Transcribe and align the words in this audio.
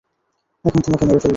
এখন 0.65 0.79
তোমাকে 0.81 1.03
মেরে 1.05 1.19
ফেলব। 1.19 1.29